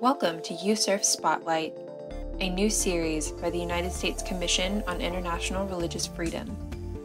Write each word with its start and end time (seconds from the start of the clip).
Welcome 0.00 0.40
to 0.42 0.54
USCIRF 0.54 1.02
Spotlight, 1.02 1.76
a 2.38 2.48
new 2.50 2.70
series 2.70 3.32
by 3.32 3.50
the 3.50 3.58
United 3.58 3.90
States 3.90 4.22
Commission 4.22 4.84
on 4.86 5.00
International 5.00 5.66
Religious 5.66 6.06
Freedom, 6.06 6.46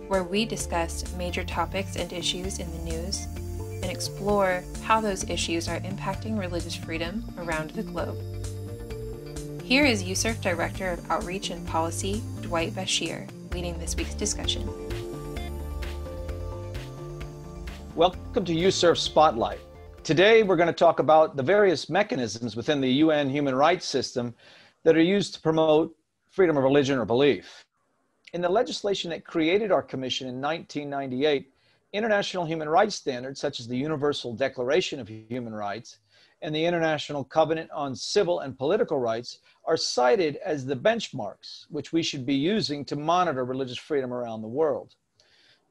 where 0.09 0.23
we 0.23 0.45
discuss 0.45 1.03
major 1.15 1.43
topics 1.43 1.95
and 1.95 2.13
issues 2.13 2.59
in 2.59 2.71
the 2.71 2.83
news 2.83 3.25
and 3.81 3.85
explore 3.85 4.63
how 4.83 5.01
those 5.01 5.27
issues 5.27 5.67
are 5.67 5.79
impacting 5.79 6.37
religious 6.37 6.75
freedom 6.75 7.23
around 7.39 7.71
the 7.71 7.81
globe. 7.81 8.15
Here 9.63 9.85
is 9.85 10.03
USCIRF 10.03 10.39
Director 10.41 10.91
of 10.91 11.09
Outreach 11.09 11.49
and 11.49 11.65
Policy, 11.67 12.21
Dwight 12.41 12.73
Bashir, 12.73 13.27
leading 13.55 13.79
this 13.79 13.95
week's 13.95 14.13
discussion. 14.13 14.69
Welcome 17.95 18.45
to 18.45 18.53
USCIRF 18.53 18.97
Spotlight. 18.97 19.61
Today, 20.03 20.43
we're 20.43 20.57
going 20.57 20.67
to 20.67 20.73
talk 20.73 20.99
about 20.99 21.37
the 21.37 21.43
various 21.43 21.89
mechanisms 21.89 22.57
within 22.57 22.81
the 22.81 22.91
UN 23.05 23.29
human 23.29 23.55
rights 23.55 23.85
system 23.85 24.35
that 24.83 24.97
are 24.97 25.01
used 25.01 25.33
to 25.33 25.41
promote 25.41 25.95
freedom 26.29 26.57
of 26.57 26.63
religion 26.65 26.99
or 26.99 27.05
belief. 27.05 27.63
In 28.33 28.41
the 28.41 28.49
legislation 28.49 29.11
that 29.11 29.23
created 29.23 29.71
our 29.71 29.81
commission 29.81 30.27
in 30.27 30.41
1998, 30.41 31.53
international 31.93 32.43
human 32.43 32.67
rights 32.67 32.95
standards 32.95 33.39
such 33.39 33.61
as 33.61 33.67
the 33.69 33.77
Universal 33.77 34.33
Declaration 34.35 34.99
of 34.99 35.07
Human 35.07 35.53
Rights 35.53 35.99
and 36.41 36.53
the 36.53 36.65
International 36.65 37.23
Covenant 37.23 37.71
on 37.71 37.95
Civil 37.95 38.41
and 38.41 38.57
Political 38.57 38.99
Rights 38.99 39.39
are 39.63 39.77
cited 39.77 40.35
as 40.43 40.65
the 40.65 40.75
benchmarks 40.75 41.65
which 41.69 41.93
we 41.93 42.03
should 42.03 42.25
be 42.25 42.35
using 42.35 42.83
to 42.83 42.97
monitor 42.97 43.45
religious 43.45 43.77
freedom 43.77 44.13
around 44.13 44.41
the 44.41 44.49
world. 44.49 44.95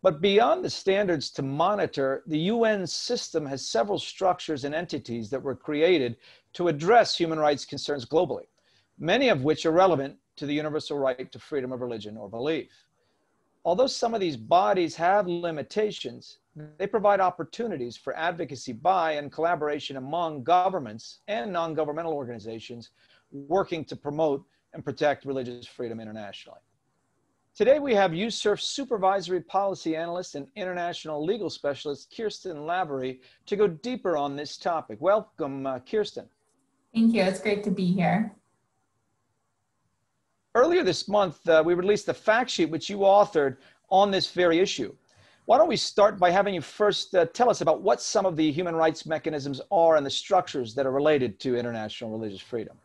But 0.03 0.21
beyond 0.21 0.65
the 0.65 0.71
standards 0.71 1.31
to 1.31 1.43
monitor, 1.43 2.25
the 2.27 2.39
UN 2.39 2.89
system 2.89 3.47
has 3.47 3.65
several 3.69 4.01
structures 4.01 4.65
and 4.65 4.75
entities 4.75 5.31
that 5.31 5.43
were 5.43 5.55
created 5.55 6.17
to 6.55 6.67
address 6.67 7.17
human 7.17 7.39
rights 7.39 7.65
concerns 7.65 8.05
globally, 8.05 8.47
many 8.99 9.29
of 9.29 9.45
which 9.45 9.65
are 9.65 9.71
relevant 9.71 10.17
to 10.37 10.47
the 10.47 10.55
universal 10.55 10.99
right 10.99 11.31
to 11.31 11.39
freedom 11.39 11.71
of 11.71 11.81
religion 11.81 12.17
or 12.17 12.29
belief. 12.29 12.73
Although 13.65 13.87
some 13.87 14.13
of 14.13 14.21
these 14.21 14.37
bodies 14.37 14.97
have 14.97 15.29
limitations, 15.29 16.39
they 16.79 16.89
provide 16.89 17.21
opportunities 17.21 17.97
for 17.97 18.17
advocacy 18.17 18.73
by 18.73 19.13
and 19.13 19.31
collaboration 19.31 19.99
among 19.99 20.43
governments 20.43 21.21
and 21.29 21.53
non 21.53 21.75
governmental 21.75 22.13
organizations 22.13 22.91
working 23.31 23.85
to 23.85 23.95
promote 23.95 24.45
and 24.75 24.85
protect 24.85 25.25
religious 25.25 25.65
freedom 25.65 26.01
internationally. 26.01 26.59
Today 27.55 27.79
we 27.79 27.95
have 27.95 28.13
USCIRF 28.13 28.63
Supervisory 28.63 29.43
Policy 29.43 29.95
Analyst 29.95 30.37
and 30.37 30.47
International 30.57 31.23
Legal 31.23 31.51
Specialist 31.51 32.11
Kirsten 32.17 32.65
Lavery 32.65 33.21
to 33.45 33.57
go 33.57 33.69
deeper 33.69 34.17
on 34.17 34.37
this 34.37 34.57
topic. 34.57 34.97
Welcome, 35.03 35.67
uh, 35.67 35.81
Kirsten. 35.81 36.27
Thank 36.95 37.13
you. 37.13 37.21
It's 37.21 37.41
great 37.41 37.63
to 37.65 37.71
be 37.71 37.85
here. 37.85 38.35
Earlier 40.55 40.83
this 40.83 41.09
month, 41.09 41.47
uh, 41.47 41.63
we 41.65 41.75
released 41.75 42.09
a 42.09 42.15
fact 42.15 42.49
sheet 42.49 42.71
which 42.71 42.89
you 42.89 42.99
authored 43.01 43.59
on 43.91 44.11
this 44.11 44.31
very 44.31 44.59
issue. 44.59 44.95
Why 45.45 45.59
don't 45.59 45.69
we 45.69 45.77
start 45.77 46.19
by 46.19 46.31
having 46.31 46.55
you 46.55 46.63
first 46.63 47.15
uh, 47.15 47.27
tell 47.27 47.51
us 47.51 47.61
about 47.61 47.83
what 47.83 48.01
some 48.01 48.25
of 48.25 48.35
the 48.35 48.51
human 48.51 48.75
rights 48.75 49.05
mechanisms 49.05 49.61
are 49.71 49.97
and 49.97 50.07
the 50.07 50.11
structures 50.11 50.75
that 50.75 50.87
are 50.87 50.93
related 50.93 51.39
to 51.41 51.57
international 51.57 52.13
religious 52.13 52.41
freedom? 52.41 52.79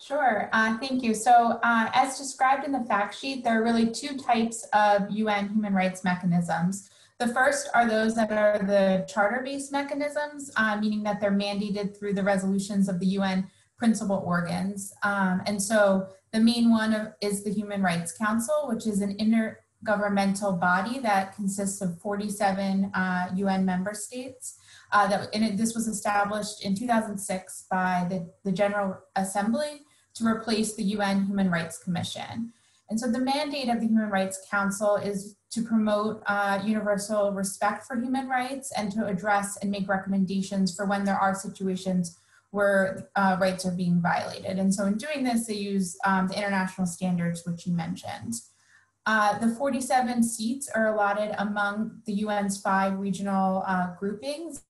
Sure, 0.00 0.48
uh, 0.52 0.78
thank 0.78 1.02
you. 1.02 1.12
So 1.12 1.58
uh, 1.62 1.90
as 1.92 2.18
described 2.18 2.64
in 2.64 2.70
the 2.70 2.84
fact 2.84 3.16
sheet, 3.18 3.42
there 3.42 3.60
are 3.60 3.64
really 3.64 3.90
two 3.90 4.16
types 4.16 4.64
of 4.72 5.10
UN 5.10 5.48
human 5.48 5.74
rights 5.74 6.04
mechanisms. 6.04 6.88
The 7.18 7.28
first 7.28 7.68
are 7.74 7.88
those 7.88 8.14
that 8.14 8.30
are 8.30 8.64
the 8.64 9.04
charter-based 9.12 9.72
mechanisms, 9.72 10.52
uh, 10.56 10.76
meaning 10.76 11.02
that 11.02 11.20
they're 11.20 11.32
mandated 11.32 11.98
through 11.98 12.12
the 12.12 12.22
resolutions 12.22 12.88
of 12.88 13.00
the 13.00 13.06
UN 13.06 13.50
principal 13.76 14.22
organs. 14.24 14.94
Um, 15.02 15.42
and 15.46 15.60
so 15.60 16.06
the 16.32 16.38
main 16.40 16.70
one 16.70 17.12
is 17.20 17.42
the 17.42 17.50
Human 17.50 17.82
Rights 17.82 18.12
Council, 18.12 18.68
which 18.68 18.86
is 18.86 19.00
an 19.00 19.16
intergovernmental 19.16 20.60
body 20.60 21.00
that 21.00 21.34
consists 21.34 21.80
of 21.80 22.00
47 22.00 22.92
UN 23.34 23.60
uh, 23.60 23.64
member 23.64 23.94
states. 23.94 24.58
Uh, 24.92 25.08
that, 25.08 25.28
and 25.34 25.44
it, 25.44 25.56
this 25.56 25.74
was 25.74 25.88
established 25.88 26.64
in 26.64 26.76
2006 26.76 27.66
by 27.68 28.06
the, 28.08 28.30
the 28.44 28.52
General 28.52 28.96
Assembly 29.16 29.82
to 30.18 30.26
replace 30.26 30.74
the 30.74 30.82
UN 30.82 31.26
Human 31.26 31.50
Rights 31.50 31.78
Commission. 31.78 32.52
And 32.90 32.98
so 32.98 33.10
the 33.10 33.20
mandate 33.20 33.68
of 33.68 33.80
the 33.80 33.86
Human 33.86 34.10
Rights 34.10 34.40
Council 34.50 34.96
is 34.96 35.36
to 35.50 35.62
promote 35.62 36.22
uh, 36.26 36.60
universal 36.64 37.32
respect 37.32 37.86
for 37.86 37.96
human 37.96 38.28
rights 38.28 38.72
and 38.76 38.90
to 38.92 39.06
address 39.06 39.56
and 39.58 39.70
make 39.70 39.88
recommendations 39.88 40.74
for 40.74 40.86
when 40.86 41.04
there 41.04 41.18
are 41.18 41.34
situations 41.34 42.18
where 42.50 43.08
uh, 43.14 43.36
rights 43.38 43.66
are 43.66 43.72
being 43.72 44.00
violated. 44.00 44.58
And 44.58 44.74
so 44.74 44.86
in 44.86 44.96
doing 44.96 45.24
this, 45.24 45.46
they 45.46 45.54
use 45.54 45.96
um, 46.04 46.28
the 46.28 46.36
international 46.36 46.86
standards, 46.86 47.42
which 47.44 47.66
you 47.66 47.74
mentioned. 47.74 48.34
Uh, 49.04 49.38
the 49.38 49.54
47 49.54 50.22
seats 50.22 50.68
are 50.74 50.94
allotted 50.94 51.34
among 51.38 52.02
the 52.06 52.24
UN's 52.24 52.60
five 52.60 52.98
regional 52.98 53.64
uh, 53.66 53.94
groupings, 53.98 54.62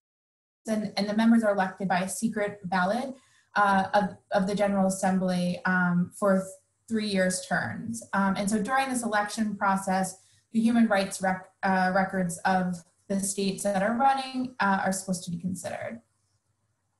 and, 0.66 0.92
and 0.96 1.08
the 1.08 1.14
members 1.14 1.42
are 1.42 1.54
elected 1.54 1.88
by 1.88 2.00
a 2.00 2.08
secret 2.08 2.60
ballot 2.64 3.14
uh, 3.58 3.88
of, 3.92 4.16
of 4.30 4.46
the 4.46 4.54
General 4.54 4.86
Assembly 4.86 5.60
um, 5.64 6.12
for 6.16 6.46
three 6.88 7.08
years 7.08 7.44
terms. 7.46 8.02
Um, 8.12 8.36
and 8.36 8.48
so 8.48 8.62
during 8.62 8.88
this 8.88 9.02
election 9.02 9.56
process, 9.56 10.16
the 10.52 10.60
human 10.60 10.86
rights 10.86 11.20
rec- 11.20 11.50
uh, 11.64 11.90
records 11.92 12.38
of 12.44 12.76
the 13.08 13.18
states 13.18 13.64
that 13.64 13.82
are 13.82 13.96
running 13.96 14.54
uh, 14.60 14.82
are 14.84 14.92
supposed 14.92 15.24
to 15.24 15.32
be 15.32 15.38
considered. 15.38 16.00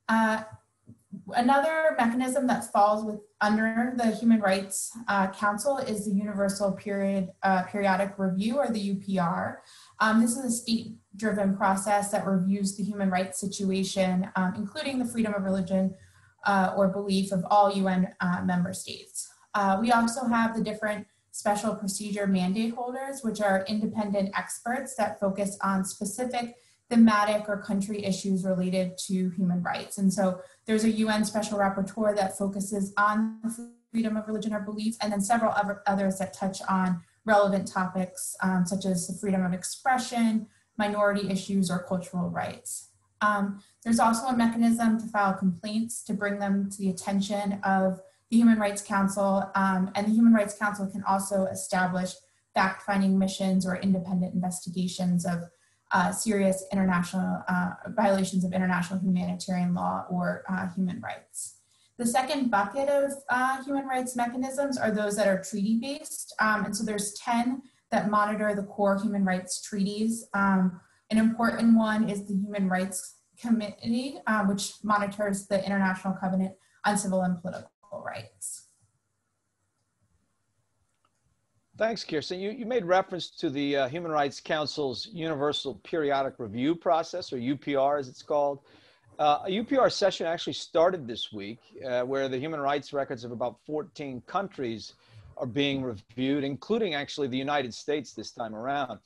Uh, 0.09 0.43
another 1.37 1.95
mechanism 1.97 2.49
that 2.49 2.73
falls 2.73 3.05
with 3.05 3.21
under 3.41 3.93
the 3.97 4.11
Human 4.17 4.41
Rights 4.41 4.91
uh, 5.07 5.29
Council 5.29 5.79
is 5.79 6.07
the 6.07 6.13
Universal 6.13 6.73
Period 6.73 7.31
Periodic 7.69 8.15
Review, 8.19 8.57
or 8.57 8.69
the 8.69 8.95
UPR. 8.95 9.59
Um, 10.01 10.21
this 10.21 10.37
is 10.37 10.45
a 10.45 10.51
state-driven 10.51 11.57
process 11.57 12.11
that 12.11 12.27
reviews 12.27 12.77
the 12.77 12.83
human 12.83 13.11
rights 13.11 13.39
situation, 13.39 14.29
um, 14.35 14.55
including 14.57 14.99
the 14.99 15.05
freedom 15.05 15.35
of 15.35 15.45
religion, 15.45 15.95
uh, 16.45 16.75
or 16.77 16.89
belief 16.89 17.33
of 17.33 17.45
all 17.51 17.73
UN 17.73 18.15
uh, 18.21 18.43
member 18.45 18.73
states. 18.73 19.29
Uh, 19.55 19.79
we 19.81 19.93
also 19.93 20.27
have 20.27 20.57
the 20.57 20.63
different 20.63 21.07
special 21.33 21.75
procedure 21.75 22.27
mandate 22.27 22.75
holders, 22.75 23.21
which 23.23 23.41
are 23.41 23.65
independent 23.69 24.31
experts 24.37 24.95
that 24.97 25.21
focus 25.21 25.57
on 25.63 25.85
specific 25.85 26.57
thematic 26.91 27.49
or 27.49 27.59
country 27.59 28.05
issues 28.05 28.45
related 28.45 28.97
to 28.97 29.31
human 29.31 29.63
rights. 29.63 29.99
And 29.99 30.13
so 30.13 30.41
there's 30.67 30.85
a 30.85 30.91
UN 30.91 31.25
special 31.25 31.59
rapporteur 31.59 32.17
that 32.17 32.39
focuses 32.39 32.93
on 32.97 33.41
freedom 33.93 34.17
of 34.17 34.27
religion 34.27 34.53
or 34.53 34.61
belief, 34.61 34.97
and 35.01 35.13
then 35.13 35.21
several 35.21 35.53
other 35.53 35.83
others 35.87 36.19
that 36.19 36.33
touch 36.33 36.61
on 36.69 37.01
relevant 37.25 37.69
topics 37.69 38.37
um, 38.43 38.65
such 38.67 38.87
as 38.87 39.07
the 39.07 39.15
freedom 39.15 39.45
of 39.45 39.53
expression, 39.53 40.47
minority 40.77 41.31
issues, 41.31 41.71
or 41.71 41.81
cultural 41.81 42.31
rights. 42.31 42.88
Um, 43.21 43.63
there's 43.85 44.01
also 44.01 44.27
a 44.27 44.37
mechanism 44.37 45.01
to 45.01 45.07
file 45.07 45.35
complaints 45.35 46.03
to 46.05 46.15
bring 46.15 46.39
them 46.39 46.71
to 46.71 46.79
the 46.79 46.91
attention 46.91 47.61
of 47.65 48.01
the 48.31 48.37
Human 48.37 48.59
Rights 48.59 48.83
Council, 48.83 49.51
um, 49.55 49.91
and 49.95 50.07
the 50.07 50.13
Human 50.13 50.35
Rights 50.35 50.55
Council 50.55 50.87
can 50.87 51.03
also 51.05 51.47
establish 51.47 52.13
fact-finding 52.55 53.19
missions 53.19 53.67
or 53.67 53.77
independent 53.77 54.35
investigations 54.35 55.25
of 55.25 55.45
uh, 55.93 56.13
serious 56.13 56.65
international 56.71 57.43
uh, 57.49 57.71
violations 57.89 58.45
of 58.45 58.53
international 58.53 58.99
humanitarian 58.99 59.75
law 59.75 60.05
or 60.11 60.45
uh, 60.49 60.69
human 60.75 61.01
rights. 61.01 61.61
The 61.97 62.07
second 62.07 62.51
bucket 62.51 62.89
of 62.89 63.13
uh, 63.29 63.63
human 63.65 63.87
rights 63.87 64.15
mechanisms 64.15 64.77
are 64.77 64.91
those 64.91 65.17
that 65.17 65.27
are 65.27 65.43
treaty-based, 65.43 66.35
um, 66.39 66.67
and 66.67 66.77
so 66.77 66.85
there's 66.85 67.15
10 67.15 67.63
that 67.91 68.11
monitor 68.11 68.55
the 68.55 68.63
core 68.63 69.01
human 69.01 69.25
rights 69.25 69.63
treaties. 69.63 70.27
Um, 70.35 70.81
an 71.11 71.19
important 71.19 71.77
one 71.77 72.09
is 72.09 72.27
the 72.27 72.35
Human 72.35 72.69
Rights 72.69 73.17
Committee, 73.41 74.19
uh, 74.27 74.45
which 74.45 74.73
monitors 74.83 75.47
the 75.47 75.65
International 75.65 76.15
Covenant 76.15 76.55
on 76.85 76.99
Civil 76.99 77.23
and 77.23 77.41
Political 77.41 77.71
Rights. 78.05 78.67
Thanks, 81.79 82.05
Kirsten. 82.05 82.41
You, 82.41 82.51
you 82.51 82.67
made 82.67 82.85
reference 82.85 83.31
to 83.31 83.51
the 83.51 83.77
uh, 83.77 83.89
Human 83.89 84.11
Rights 84.11 84.41
Council's 84.41 85.09
Universal 85.13 85.77
Periodic 85.85 86.35
Review 86.39 86.75
process, 86.75 87.33
or 87.33 87.37
UPR 87.37 88.01
as 88.01 88.09
it's 88.09 88.23
called. 88.23 88.61
Uh, 89.19 89.39
a 89.47 89.51
UPR 89.51 89.91
session 89.91 90.27
actually 90.27 90.53
started 90.53 91.07
this 91.07 91.33
week 91.33 91.61
uh, 91.87 92.03
where 92.03 92.29
the 92.29 92.39
human 92.39 92.61
rights 92.61 92.93
records 92.93 93.25
of 93.25 93.33
about 93.33 93.59
14 93.65 94.23
countries 94.27 94.95
are 95.37 95.47
being 95.47 95.83
reviewed, 95.83 96.45
including 96.45 96.95
actually 96.95 97.29
the 97.29 97.39
United 97.39 97.73
States 97.73 98.13
this 98.13 98.33
time 98.33 98.55
around. 98.55 98.99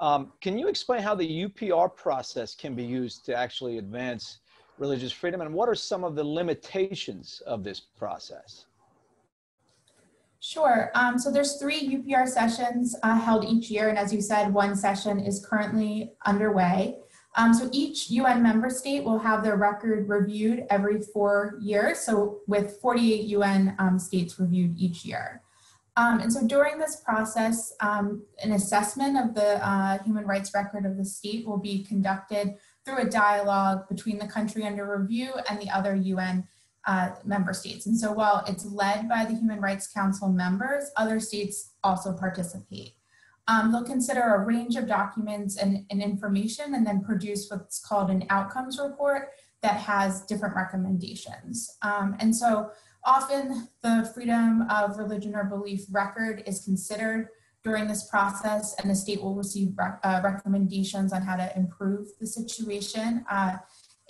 Um, 0.00 0.32
can 0.40 0.58
you 0.58 0.68
explain 0.68 1.00
how 1.00 1.14
the 1.14 1.44
UPR 1.44 1.94
process 1.94 2.54
can 2.54 2.74
be 2.74 2.84
used 2.84 3.24
to 3.26 3.34
actually 3.34 3.78
advance 3.78 4.40
religious 4.78 5.12
freedom 5.12 5.40
and 5.40 5.52
what 5.52 5.68
are 5.68 5.74
some 5.74 6.04
of 6.04 6.14
the 6.14 6.24
limitations 6.24 7.42
of 7.46 7.64
this 7.64 7.80
process? 7.80 8.66
Sure. 10.40 10.90
Um, 10.94 11.18
so 11.18 11.32
there's 11.32 11.56
three 11.56 11.96
UPR 11.96 12.28
sessions 12.28 12.94
uh, 13.02 13.18
held 13.18 13.44
each 13.44 13.70
year, 13.70 13.88
and 13.88 13.98
as 13.98 14.12
you 14.12 14.20
said, 14.20 14.52
one 14.52 14.76
session 14.76 15.18
is 15.18 15.44
currently 15.44 16.12
underway. 16.24 16.98
Um, 17.36 17.52
so 17.52 17.68
each 17.72 18.10
UN 18.10 18.42
member 18.42 18.70
state 18.70 19.02
will 19.02 19.18
have 19.18 19.42
their 19.42 19.56
record 19.56 20.08
reviewed 20.08 20.64
every 20.70 21.00
four 21.00 21.58
years, 21.60 21.98
so 21.98 22.40
with 22.46 22.78
48 22.80 23.24
UN 23.24 23.74
um, 23.78 23.98
states 23.98 24.38
reviewed 24.38 24.76
each 24.78 25.04
year. 25.04 25.42
Um, 25.96 26.20
and 26.20 26.30
so 26.32 26.46
during 26.46 26.78
this 26.78 26.96
process, 26.96 27.72
um, 27.80 28.22
an 28.42 28.52
assessment 28.52 29.16
of 29.16 29.34
the 29.34 29.66
uh, 29.66 30.02
human 30.02 30.26
rights 30.26 30.52
record 30.54 30.84
of 30.84 30.96
the 30.96 31.04
state 31.04 31.46
will 31.46 31.58
be 31.58 31.84
conducted 31.84 32.56
through 32.84 32.98
a 32.98 33.08
dialogue 33.08 33.88
between 33.88 34.18
the 34.18 34.26
country 34.26 34.64
under 34.64 34.98
review 34.98 35.32
and 35.48 35.60
the 35.60 35.70
other 35.70 35.94
UN 35.94 36.46
uh, 36.86 37.10
member 37.24 37.52
states. 37.52 37.86
And 37.86 37.98
so 37.98 38.12
while 38.12 38.44
it's 38.46 38.64
led 38.64 39.08
by 39.08 39.24
the 39.24 39.34
Human 39.34 39.60
Rights 39.60 39.88
Council 39.88 40.28
members, 40.28 40.90
other 40.96 41.18
states 41.18 41.72
also 41.82 42.12
participate. 42.12 42.92
Um, 43.48 43.72
they'll 43.72 43.84
consider 43.84 44.22
a 44.22 44.44
range 44.44 44.76
of 44.76 44.86
documents 44.86 45.56
and, 45.56 45.84
and, 45.90 46.02
information 46.02 46.74
and 46.74 46.84
then 46.84 47.02
produce 47.02 47.48
what's 47.48 47.80
called 47.80 48.10
an 48.10 48.26
outcomes 48.28 48.78
report 48.78 49.30
that 49.62 49.76
has 49.76 50.22
different 50.22 50.56
recommendations. 50.56 51.76
Um, 51.82 52.16
and 52.18 52.34
so 52.34 52.70
often 53.06 53.68
the 53.82 54.10
freedom 54.12 54.66
of 54.68 54.98
religion 54.98 55.34
or 55.34 55.44
belief 55.44 55.84
record 55.90 56.42
is 56.46 56.64
considered 56.64 57.28
during 57.62 57.86
this 57.86 58.08
process 58.08 58.74
and 58.78 58.90
the 58.90 58.94
state 58.94 59.22
will 59.22 59.34
receive 59.34 59.74
uh, 59.78 60.20
recommendations 60.22 61.12
on 61.12 61.22
how 61.22 61.36
to 61.36 61.56
improve 61.56 62.08
the 62.20 62.26
situation. 62.26 63.24
Uh, 63.30 63.56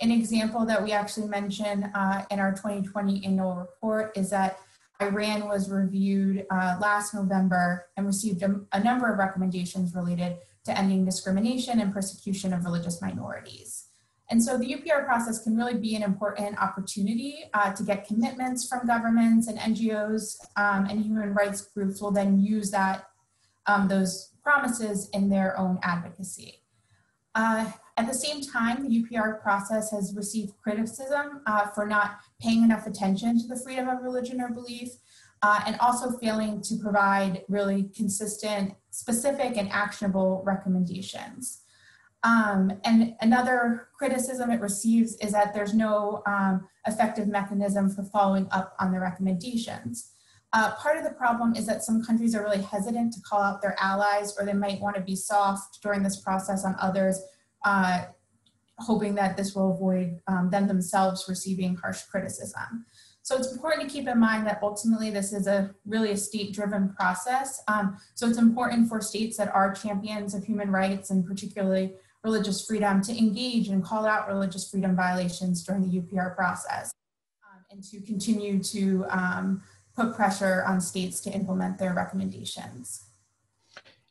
an 0.01 0.11
example 0.11 0.67
that 0.67 0.83
we 0.83 0.93
actually 0.93 1.29
mention 1.29 1.85
uh, 1.95 2.25
in 2.31 2.39
our 2.39 2.53
2020 2.53 3.25
annual 3.25 3.55
report 3.55 4.17
is 4.17 4.29
that 4.31 4.59
Iran 5.01 5.47
was 5.49 5.71
reviewed 5.71 6.47
uh, 6.51 6.77
last 6.81 7.15
November 7.15 7.87
and 7.97 8.07
received 8.07 8.43
a, 8.43 8.61
a, 8.73 8.83
number 8.83 9.13
of 9.13 9.19
recommendations 9.19 9.95
related 9.95 10.39
to 10.65 10.79
ending 10.79 11.05
discrimination 11.05 11.81
and 11.81 11.93
persecution 11.93 12.53
of 12.53 12.65
religious 12.65 13.01
minorities. 13.03 13.86
And 14.29 14.43
so 14.43 14.59
the 14.59 14.75
UPR 14.75 15.07
process 15.07 15.43
can 15.43 15.57
really 15.57 15.75
be 15.75 15.95
an 15.95 16.03
important 16.03 16.59
opportunity 16.59 17.45
uh, 17.55 17.73
to 17.73 17.83
get 17.85 18.07
commitments 18.07 18.69
from 18.69 18.87
governments 18.87 19.47
and 19.47 19.59
NGOs 19.59 20.39
um, 20.57 20.87
and 20.87 21.01
human 21.05 21.33
rights 21.33 21.63
groups 21.63 22.01
will 22.01 22.11
then 22.11 22.41
use 22.41 22.71
that 22.73 23.09
um, 23.67 23.89
those 23.89 24.31
promises 24.43 25.09
in 25.13 25.29
their 25.29 25.59
own 25.59 25.79
advocacy. 25.83 26.63
Uh, 27.35 27.71
at 27.97 28.07
the 28.07 28.15
same 28.15 28.41
time, 28.41 28.83
the 28.83 29.03
UPR 29.03 29.41
process 29.43 29.91
has 29.91 30.15
received 30.17 30.55
criticism 30.63 31.43
uh, 31.47 31.67
for 31.69 31.87
not 31.87 32.19
paying 32.41 32.65
enough 32.65 32.87
attention 32.87 33.39
to 33.39 33.47
the 33.47 33.61
freedom 33.63 33.89
of 33.89 34.03
religion 34.03 34.41
or 34.41 34.49
belief, 34.51 34.91
uh, 35.43 35.61
and 35.67 35.77
also 35.81 36.17
failing 36.19 36.63
to 36.63 36.77
provide 36.77 37.43
really 37.49 37.91
consistent, 37.95 38.75
specific, 38.91 39.57
and 39.57 39.71
actionable 39.71 40.43
recommendations. 40.47 41.63
Um, 42.27 42.73
and 42.83 43.15
another 43.21 43.89
criticism 43.97 44.51
it 44.51 44.61
receives 44.61 45.15
is 45.19 45.31
that 45.31 45.55
there's 45.55 45.75
no 45.75 46.25
um, 46.27 46.67
effective 46.87 47.29
mechanism 47.29 47.89
for 47.89 48.03
following 48.03 48.49
up 48.51 48.75
on 48.81 48.91
the 48.91 48.99
recommendations. 48.99 50.13
Uh, 50.53 50.73
part 50.73 50.97
of 50.97 51.05
the 51.05 51.11
problem 51.11 51.55
is 51.55 51.67
that 51.67 51.85
some 51.85 52.03
countries 52.03 52.35
are 52.35 52.43
really 52.43 52.63
hesitant 52.63 53.13
to 53.13 53.21
call 53.21 53.41
out 53.41 53.63
their 53.63 53.77
allies, 53.81 54.35
or 54.37 54.45
they 54.45 54.53
might 54.53 54.81
want 54.81 54.97
to 54.97 55.03
be 55.03 55.15
soft 55.15 55.81
during 55.83 56.03
this 56.03 56.21
process 56.21 56.65
on 56.65 56.75
others 56.81 57.23
uh, 57.65 58.07
hoping 58.81 59.15
that 59.15 59.37
this 59.37 59.55
will 59.55 59.73
avoid 59.73 60.21
um, 60.27 60.51
them 60.51 60.67
themselves 60.67 61.27
receiving 61.29 61.77
harsh 61.77 62.03
criticism. 62.05 62.85
So 63.23 63.37
it's 63.37 63.53
important 63.53 63.83
to 63.83 63.89
keep 63.89 64.07
in 64.07 64.21
mind 64.21 64.47
that 64.47 64.61
ultimately 64.63 65.11
this 65.11 65.33
is 65.33 65.47
a 65.47 65.75
really 65.85 66.13
a 66.13 66.17
state-driven 66.17 66.95
process. 66.95 67.63
Um, 67.67 67.97
so 68.15 68.29
it's 68.29 68.39
important 68.39 68.89
for 68.89 69.01
states 69.01 69.37
that 69.39 69.53
are 69.55 69.75
champions 69.75 70.35
of 70.35 70.45
human 70.45 70.71
rights 70.71 71.11
and 71.11 71.27
particularly 71.27 71.95
religious 72.27 72.67
freedom 72.67 73.01
to 73.01 73.17
engage 73.17 73.69
and 73.69 73.85
call 73.85 74.05
out 74.05 74.27
religious 74.27 74.69
freedom 74.69 74.97
violations 74.97 75.63
during 75.65 75.83
the 75.89 76.01
UPR 76.01 76.35
process 76.35 76.91
um, 77.45 77.65
and 77.71 77.85
to 77.85 78.01
continue 78.01 78.61
to 78.61 79.07
um, 79.11 79.63
put 79.95 80.13
pressure 80.13 80.65
on 80.67 80.81
states 80.81 81.21
to 81.21 81.31
implement 81.31 81.79
their 81.79 81.95
recommendations. 81.95 83.05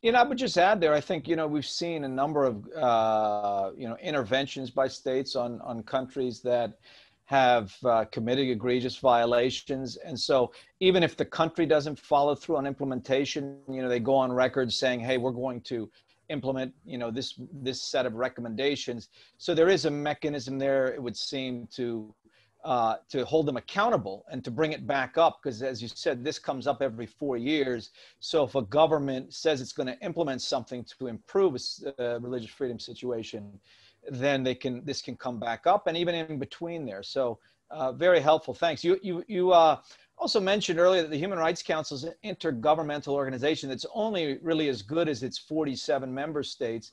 You 0.00 0.12
know, 0.12 0.20
I 0.20 0.22
would 0.22 0.38
just 0.38 0.56
add 0.56 0.80
there. 0.80 0.94
I 0.94 1.00
think 1.00 1.28
you 1.28 1.36
know 1.36 1.46
we've 1.46 1.72
seen 1.82 2.04
a 2.04 2.08
number 2.08 2.44
of 2.44 2.66
uh, 2.74 3.70
you 3.76 3.88
know 3.88 3.96
interventions 3.96 4.70
by 4.70 4.88
states 4.88 5.36
on 5.36 5.60
on 5.60 5.82
countries 5.82 6.40
that 6.40 6.78
have 7.24 7.74
uh, 7.84 8.04
committed 8.16 8.48
egregious 8.48 8.96
violations, 8.98 9.96
and 9.96 10.18
so 10.18 10.52
even 10.80 11.02
if 11.02 11.16
the 11.16 11.24
country 11.24 11.66
doesn't 11.66 11.98
follow 11.98 12.34
through 12.34 12.56
on 12.56 12.66
implementation, 12.66 13.58
you 13.68 13.82
know 13.82 13.88
they 13.88 13.98
go 13.98 14.14
on 14.14 14.32
record 14.32 14.72
saying, 14.72 15.00
"Hey, 15.00 15.16
we're 15.18 15.38
going 15.44 15.60
to 15.62 15.90
implement 16.28 16.74
you 16.84 16.98
know 16.98 17.10
this 17.10 17.34
this 17.52 17.82
set 17.82 18.06
of 18.06 18.14
recommendations." 18.14 19.08
So 19.38 19.54
there 19.54 19.68
is 19.68 19.84
a 19.84 19.90
mechanism 19.90 20.58
there. 20.58 20.86
It 20.92 21.02
would 21.02 21.16
seem 21.16 21.66
to 21.72 22.14
uh, 22.66 22.96
to 23.08 23.24
hold 23.24 23.46
them 23.46 23.56
accountable 23.56 24.24
and 24.28 24.42
to 24.42 24.50
bring 24.50 24.72
it 24.72 24.88
back 24.88 25.16
up 25.16 25.38
because 25.40 25.62
as 25.62 25.80
you 25.80 25.86
said 25.86 26.24
this 26.24 26.36
comes 26.36 26.66
up 26.66 26.82
every 26.82 27.06
four 27.06 27.36
years 27.36 27.90
so 28.18 28.42
if 28.42 28.56
a 28.56 28.62
government 28.62 29.32
says 29.32 29.60
it's 29.60 29.72
going 29.72 29.86
to 29.86 29.96
implement 30.04 30.42
something 30.42 30.84
to 30.84 31.06
improve 31.06 31.54
a 31.54 32.14
uh, 32.16 32.18
religious 32.18 32.50
freedom 32.50 32.80
situation 32.80 33.60
then 34.10 34.42
they 34.42 34.54
can 34.54 34.84
this 34.84 35.00
can 35.00 35.16
come 35.16 35.38
back 35.38 35.64
up 35.64 35.86
and 35.86 35.96
even 35.96 36.12
in 36.12 36.40
between 36.40 36.84
there 36.84 37.04
so 37.04 37.38
uh, 37.70 37.92
very 37.92 38.18
helpful 38.18 38.52
thanks 38.52 38.82
you 38.82 38.98
you 39.00 39.22
you 39.28 39.52
uh, 39.52 39.78
also 40.18 40.40
mentioned 40.40 40.78
earlier 40.78 41.02
that 41.02 41.10
the 41.10 41.18
human 41.18 41.38
rights 41.38 41.62
council 41.62 41.96
is 41.96 42.04
an 42.04 42.14
intergovernmental 42.24 43.08
organization 43.08 43.68
that's 43.68 43.86
only 43.94 44.38
really 44.42 44.68
as 44.68 44.82
good 44.82 45.08
as 45.08 45.22
its 45.22 45.38
47 45.38 46.12
member 46.12 46.42
states 46.42 46.92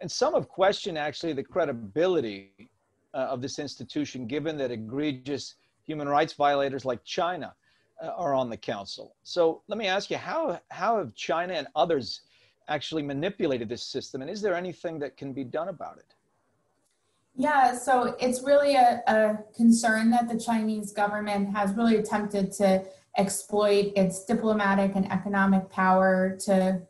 and 0.00 0.10
some 0.10 0.34
have 0.34 0.48
questioned 0.48 0.98
actually 0.98 1.32
the 1.32 1.42
credibility 1.42 2.70
uh, 3.12 3.18
of 3.18 3.40
this 3.40 3.58
institution, 3.58 4.26
given 4.26 4.56
that 4.58 4.70
egregious 4.70 5.54
human 5.84 6.08
rights 6.08 6.32
violators 6.32 6.84
like 6.84 7.04
China 7.04 7.54
uh, 8.02 8.08
are 8.08 8.34
on 8.34 8.50
the 8.50 8.56
council. 8.56 9.14
So 9.22 9.62
let 9.68 9.78
me 9.78 9.86
ask 9.86 10.10
you, 10.10 10.16
how, 10.16 10.60
how 10.70 10.98
have 10.98 11.14
China 11.14 11.54
and 11.54 11.68
others 11.76 12.22
actually 12.68 13.02
manipulated 13.02 13.68
this 13.68 13.82
system? 13.82 14.22
And 14.22 14.30
is 14.30 14.42
there 14.42 14.54
anything 14.54 14.98
that 14.98 15.16
can 15.16 15.32
be 15.32 15.44
done 15.44 15.68
about 15.68 15.98
it? 15.98 16.14
Yeah, 17.36 17.76
so 17.76 18.14
it's 18.20 18.42
really 18.42 18.76
a, 18.76 19.02
a 19.06 19.38
concern 19.56 20.10
that 20.10 20.28
the 20.28 20.38
Chinese 20.38 20.92
government 20.92 21.54
has 21.54 21.74
really 21.74 21.96
attempted 21.96 22.52
to 22.52 22.84
exploit 23.16 23.92
its 23.96 24.24
diplomatic 24.24 24.92
and 24.94 25.10
economic 25.10 25.68
power 25.70 26.36
to 26.44 26.82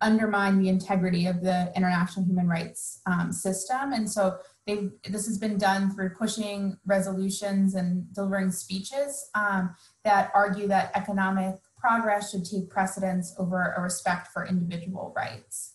undermine 0.00 0.58
the 0.58 0.68
integrity 0.68 1.26
of 1.26 1.42
the 1.42 1.72
international 1.74 2.24
human 2.24 2.48
rights 2.48 3.00
um, 3.06 3.32
system. 3.32 3.92
And 3.92 4.10
so 4.10 4.38
this 4.66 5.26
has 5.26 5.38
been 5.38 5.58
done 5.58 5.90
through 5.90 6.10
pushing 6.10 6.76
resolutions 6.86 7.74
and 7.74 8.12
delivering 8.14 8.52
speeches 8.52 9.30
um, 9.34 9.74
that 10.04 10.30
argue 10.34 10.68
that 10.68 10.92
economic 10.94 11.56
progress 11.78 12.30
should 12.30 12.44
take 12.44 12.68
precedence 12.70 13.34
over 13.38 13.74
a 13.76 13.82
respect 13.82 14.28
for 14.28 14.46
individual 14.46 15.12
rights. 15.16 15.74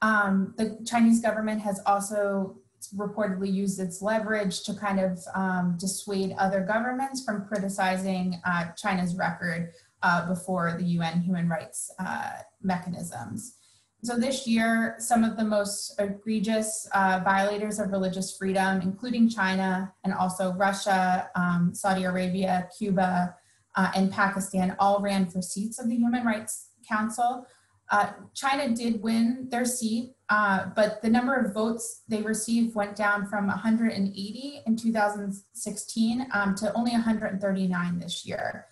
Um, 0.00 0.54
the 0.56 0.82
Chinese 0.86 1.20
government 1.20 1.60
has 1.60 1.80
also 1.86 2.58
reportedly 2.96 3.52
used 3.52 3.80
its 3.80 4.02
leverage 4.02 4.62
to 4.62 4.74
kind 4.74 5.00
of 5.00 5.18
um, 5.34 5.76
dissuade 5.78 6.34
other 6.38 6.60
governments 6.60 7.24
from 7.24 7.46
criticizing 7.46 8.40
uh, 8.44 8.66
China's 8.76 9.16
record 9.16 9.72
uh, 10.02 10.28
before 10.28 10.76
the 10.78 10.84
UN 10.84 11.20
human 11.20 11.48
rights 11.48 11.90
uh, 11.98 12.30
mechanisms. 12.62 13.56
So 14.04 14.18
this 14.18 14.48
year, 14.48 14.96
some 14.98 15.22
of 15.22 15.36
the 15.36 15.44
most 15.44 15.94
egregious 16.00 16.88
uh, 16.92 17.20
violators 17.22 17.78
of 17.78 17.92
religious 17.92 18.36
freedom, 18.36 18.80
including 18.80 19.28
China 19.28 19.92
and 20.02 20.12
also 20.12 20.52
Russia, 20.54 21.30
um, 21.36 21.70
Saudi 21.72 22.02
Arabia, 22.02 22.68
Cuba, 22.76 23.36
uh, 23.76 23.92
and 23.94 24.10
Pakistan, 24.10 24.74
all 24.80 25.00
ran 25.00 25.30
for 25.30 25.40
seats 25.40 25.78
of 25.78 25.88
the 25.88 25.96
Human 25.96 26.24
Rights 26.24 26.70
Council. 26.86 27.46
Uh, 27.92 28.10
China 28.32 28.74
did 28.74 29.02
win 29.02 29.46
their 29.50 29.66
seat, 29.66 30.14
uh, 30.30 30.64
but 30.74 31.02
the 31.02 31.10
number 31.10 31.34
of 31.34 31.52
votes 31.52 32.04
they 32.08 32.22
received 32.22 32.74
went 32.74 32.96
down 32.96 33.26
from 33.26 33.46
180 33.48 34.62
in 34.66 34.76
2016 34.76 36.26
um, 36.32 36.54
to 36.54 36.72
only 36.72 36.92
139 36.92 37.98
this 37.98 38.24
year. 38.24 38.64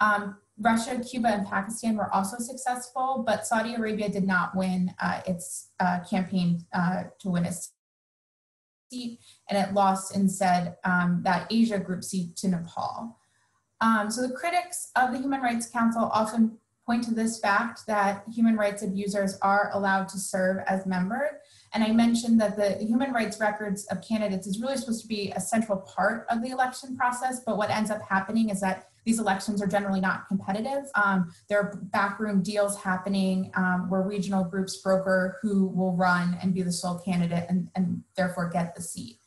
Um, 0.00 0.38
Russia, 0.58 0.98
Cuba, 0.98 1.28
and 1.28 1.46
Pakistan 1.46 1.96
were 1.98 2.12
also 2.14 2.38
successful, 2.38 3.22
but 3.26 3.46
Saudi 3.46 3.74
Arabia 3.74 4.08
did 4.08 4.26
not 4.26 4.56
win 4.56 4.94
uh, 5.02 5.20
its 5.26 5.68
uh, 5.78 6.00
campaign 6.08 6.64
uh, 6.72 7.04
to 7.20 7.28
win 7.28 7.44
a 7.44 7.52
seat, 8.90 9.20
and 9.50 9.58
it 9.58 9.74
lost 9.74 10.16
instead 10.16 10.76
um, 10.84 11.20
that 11.24 11.46
Asia 11.50 11.78
group 11.78 12.02
seat 12.02 12.36
to 12.36 12.48
Nepal. 12.48 13.18
Um, 13.82 14.10
so 14.10 14.26
the 14.26 14.32
critics 14.32 14.90
of 14.96 15.12
the 15.12 15.18
Human 15.18 15.42
Rights 15.42 15.68
Council 15.68 16.08
often 16.12 16.58
point 16.86 17.04
to 17.04 17.14
this 17.14 17.38
fact 17.38 17.86
that 17.86 18.24
human 18.32 18.56
rights 18.56 18.82
abusers 18.82 19.38
are 19.42 19.70
allowed 19.72 20.08
to 20.08 20.18
serve 20.18 20.58
as 20.66 20.84
members. 20.86 21.30
And 21.74 21.82
I 21.82 21.92
mentioned 21.92 22.40
that 22.40 22.56
the 22.56 22.84
human 22.84 23.12
rights 23.12 23.40
records 23.40 23.86
of 23.86 24.02
candidates 24.06 24.46
is 24.46 24.60
really 24.60 24.76
supposed 24.76 25.00
to 25.02 25.08
be 25.08 25.32
a 25.34 25.40
central 25.40 25.78
part 25.78 26.26
of 26.28 26.42
the 26.42 26.50
election 26.50 26.96
process, 26.96 27.40
but 27.46 27.56
what 27.56 27.70
ends 27.70 27.90
up 27.90 28.02
happening 28.02 28.50
is 28.50 28.60
that 28.60 28.88
these 29.04 29.18
elections 29.18 29.60
are 29.60 29.66
generally 29.66 30.00
not 30.00 30.28
competitive. 30.28 30.84
Um, 30.94 31.32
there 31.48 31.58
are 31.58 31.80
backroom 31.92 32.42
deals 32.42 32.80
happening 32.80 33.50
um, 33.54 33.88
where 33.88 34.02
regional 34.02 34.44
groups 34.44 34.76
broker 34.76 35.38
who 35.42 35.66
will 35.68 35.96
run 35.96 36.38
and 36.40 36.54
be 36.54 36.62
the 36.62 36.72
sole 36.72 36.98
candidate 36.98 37.46
and, 37.48 37.68
and 37.74 38.02
therefore 38.16 38.48
get 38.48 38.74
the 38.74 38.82
seat. 38.82 39.18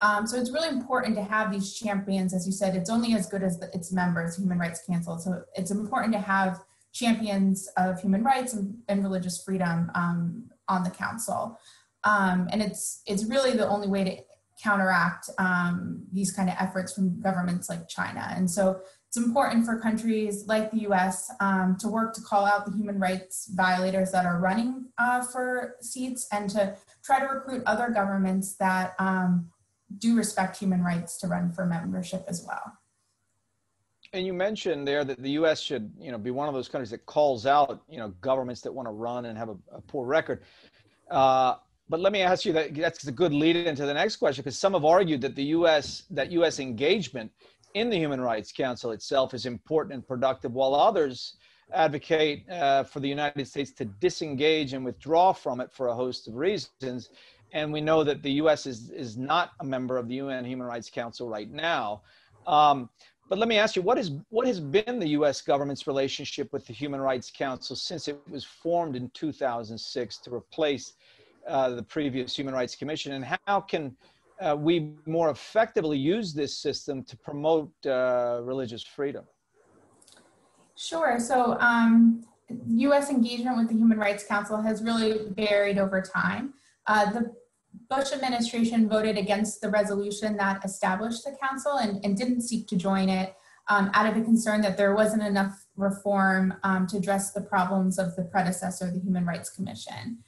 Um, 0.00 0.26
so 0.26 0.38
it's 0.38 0.52
really 0.52 0.68
important 0.68 1.16
to 1.16 1.24
have 1.24 1.50
these 1.50 1.74
champions. 1.74 2.34
As 2.34 2.46
you 2.46 2.52
said, 2.52 2.76
it's 2.76 2.90
only 2.90 3.14
as 3.14 3.26
good 3.26 3.42
as 3.42 3.58
the, 3.58 3.70
its 3.74 3.92
members, 3.92 4.36
Human 4.36 4.58
Rights 4.58 4.82
Council. 4.86 5.18
So 5.18 5.42
it's 5.54 5.70
important 5.70 6.12
to 6.12 6.20
have 6.20 6.60
champions 6.96 7.68
of 7.76 8.00
human 8.00 8.24
rights 8.24 8.54
and, 8.54 8.74
and 8.88 9.02
religious 9.02 9.42
freedom 9.42 9.90
um, 9.94 10.44
on 10.68 10.82
the 10.82 10.90
council. 10.90 11.60
Um, 12.04 12.48
and 12.50 12.62
it's, 12.62 13.02
it's 13.06 13.24
really 13.24 13.52
the 13.52 13.68
only 13.68 13.88
way 13.88 14.04
to 14.04 14.16
counteract 14.62 15.28
um, 15.38 16.02
these 16.10 16.32
kind 16.32 16.48
of 16.48 16.56
efforts 16.58 16.94
from 16.94 17.20
governments 17.20 17.68
like 17.68 17.88
China. 17.88 18.26
And 18.34 18.50
so 18.50 18.80
it's 19.08 19.18
important 19.18 19.66
for 19.66 19.78
countries 19.78 20.46
like 20.46 20.70
the 20.70 20.80
US 20.88 21.30
um, 21.40 21.76
to 21.80 21.88
work 21.88 22.14
to 22.14 22.22
call 22.22 22.46
out 22.46 22.64
the 22.64 22.72
human 22.72 22.98
rights 22.98 23.50
violators 23.54 24.12
that 24.12 24.24
are 24.24 24.40
running 24.40 24.86
uh, 24.98 25.22
for 25.22 25.76
seats 25.80 26.26
and 26.32 26.48
to 26.50 26.76
try 27.04 27.20
to 27.20 27.26
recruit 27.26 27.62
other 27.66 27.90
governments 27.90 28.56
that 28.56 28.94
um, 28.98 29.50
do 29.98 30.16
respect 30.16 30.56
human 30.58 30.82
rights 30.82 31.18
to 31.18 31.26
run 31.26 31.52
for 31.52 31.66
membership 31.66 32.24
as 32.26 32.42
well. 32.46 32.72
And 34.16 34.26
you 34.26 34.32
mentioned 34.32 34.88
there 34.88 35.04
that 35.04 35.22
the 35.22 35.32
U.S. 35.32 35.60
should, 35.60 35.92
you 36.00 36.10
know, 36.10 36.16
be 36.16 36.30
one 36.30 36.48
of 36.48 36.54
those 36.54 36.68
countries 36.68 36.88
that 36.88 37.04
calls 37.04 37.44
out, 37.44 37.82
you 37.86 37.98
know, 37.98 38.14
governments 38.22 38.62
that 38.62 38.72
want 38.72 38.88
to 38.88 38.92
run 38.92 39.26
and 39.26 39.36
have 39.36 39.50
a, 39.50 39.56
a 39.72 39.80
poor 39.82 40.06
record. 40.06 40.42
Uh, 41.10 41.56
but 41.90 42.00
let 42.00 42.14
me 42.14 42.22
ask 42.22 42.46
you 42.46 42.52
that 42.54 42.74
that's 42.74 43.06
a 43.06 43.12
good 43.12 43.34
lead 43.34 43.56
into 43.56 43.84
the 43.84 43.92
next 43.92 44.16
question 44.16 44.42
because 44.42 44.58
some 44.58 44.72
have 44.72 44.86
argued 44.86 45.20
that 45.20 45.36
the 45.36 45.44
U.S. 45.44 46.04
that 46.10 46.32
U.S. 46.32 46.60
engagement 46.60 47.30
in 47.74 47.90
the 47.90 47.96
Human 47.98 48.18
Rights 48.18 48.52
Council 48.52 48.92
itself 48.92 49.34
is 49.34 49.44
important 49.44 49.92
and 49.92 50.08
productive, 50.08 50.54
while 50.54 50.74
others 50.74 51.36
advocate 51.74 52.48
uh, 52.48 52.84
for 52.84 53.00
the 53.00 53.08
United 53.08 53.46
States 53.46 53.70
to 53.72 53.84
disengage 53.84 54.72
and 54.72 54.82
withdraw 54.82 55.34
from 55.34 55.60
it 55.60 55.70
for 55.70 55.88
a 55.88 55.94
host 55.94 56.26
of 56.26 56.36
reasons. 56.36 57.10
And 57.52 57.70
we 57.70 57.82
know 57.82 58.02
that 58.02 58.22
the 58.22 58.32
U.S. 58.32 58.64
is, 58.64 58.88
is 58.88 59.18
not 59.18 59.50
a 59.60 59.64
member 59.64 59.98
of 59.98 60.08
the 60.08 60.14
UN 60.14 60.46
Human 60.46 60.66
Rights 60.66 60.88
Council 60.88 61.28
right 61.28 61.50
now. 61.50 62.00
Um, 62.46 62.88
but 63.28 63.38
let 63.38 63.48
me 63.48 63.58
ask 63.58 63.74
you, 63.74 63.82
what, 63.82 63.98
is, 63.98 64.12
what 64.30 64.46
has 64.46 64.60
been 64.60 64.98
the 64.98 65.08
U.S. 65.08 65.40
government's 65.40 65.86
relationship 65.86 66.52
with 66.52 66.66
the 66.66 66.72
Human 66.72 67.00
Rights 67.00 67.30
Council 67.30 67.74
since 67.74 68.06
it 68.06 68.20
was 68.30 68.44
formed 68.44 68.94
in 68.94 69.10
2006 69.10 70.18
to 70.18 70.34
replace 70.34 70.92
uh, 71.48 71.70
the 71.70 71.82
previous 71.82 72.36
Human 72.36 72.54
Rights 72.54 72.76
Commission? 72.76 73.12
And 73.12 73.24
how 73.46 73.60
can 73.60 73.96
uh, 74.40 74.56
we 74.56 74.92
more 75.06 75.30
effectively 75.30 75.98
use 75.98 76.34
this 76.34 76.56
system 76.56 77.02
to 77.04 77.16
promote 77.16 77.70
uh, 77.84 78.40
religious 78.42 78.82
freedom? 78.82 79.24
Sure. 80.76 81.18
So, 81.18 81.58
um, 81.58 82.24
U.S. 82.68 83.10
engagement 83.10 83.56
with 83.56 83.68
the 83.68 83.74
Human 83.74 83.98
Rights 83.98 84.24
Council 84.24 84.60
has 84.60 84.82
really 84.82 85.30
varied 85.30 85.78
over 85.78 86.00
time. 86.00 86.54
Uh, 86.86 87.10
the 87.10 87.34
Bush 87.88 88.12
administration 88.12 88.88
voted 88.88 89.16
against 89.16 89.60
the 89.60 89.70
resolution 89.70 90.36
that 90.36 90.64
established 90.64 91.24
the 91.24 91.36
council 91.40 91.76
and, 91.78 92.04
and 92.04 92.16
didn't 92.16 92.42
seek 92.42 92.66
to 92.68 92.76
join 92.76 93.08
it 93.08 93.34
um, 93.68 93.90
out 93.94 94.10
of 94.10 94.16
a 94.16 94.24
concern 94.24 94.60
that 94.60 94.76
there 94.76 94.94
wasn't 94.94 95.22
enough 95.22 95.66
reform 95.76 96.54
um, 96.62 96.86
to 96.86 96.96
address 96.96 97.32
the 97.32 97.40
problems 97.40 97.98
of 97.98 98.14
the 98.16 98.22
predecessor, 98.22 98.90
the 98.90 99.00
Human 99.00 99.26
Rights 99.26 99.50
Commission. 99.50 100.18